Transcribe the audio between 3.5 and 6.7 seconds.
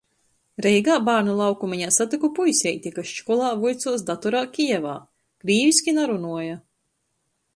vuicuos datorā Kijevā. Krīviski narunuoja.